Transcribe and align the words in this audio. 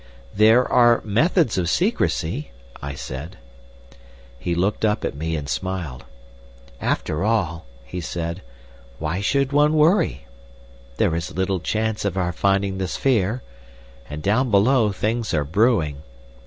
"There 0.33 0.67
are 0.67 0.99
methods 1.03 1.59
of 1.59 1.69
secrecy," 1.69 2.49
I 2.81 2.95
said. 2.95 3.37
He 4.39 4.55
looked 4.55 4.83
up 4.83 5.05
at 5.05 5.13
me 5.13 5.35
and 5.35 5.47
smiled. 5.47 6.05
"After 6.81 7.23
all," 7.23 7.67
he 7.85 8.01
said, 8.01 8.41
"why 8.97 9.21
should 9.21 9.51
one 9.53 9.73
worry? 9.73 10.25
There 10.97 11.13
is 11.13 11.35
little 11.37 11.59
chance 11.59 12.03
of 12.03 12.17
our 12.17 12.31
finding 12.33 12.79
the 12.79 12.87
sphere, 12.87 13.43
and 14.09 14.23
down 14.23 14.49
below 14.49 14.91
things 14.91 15.35
are 15.35 15.45
brewing. 15.45 16.01